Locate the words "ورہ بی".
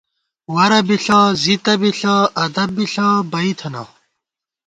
0.53-0.97